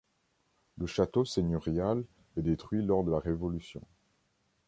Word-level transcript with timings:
Le 0.79 0.87
château 0.87 1.25
seigneurial 1.25 2.03
est 2.35 2.41
détruit 2.41 2.81
lors 2.81 3.03
de 3.03 3.11
la 3.11 3.19
Révolution. 3.19 3.81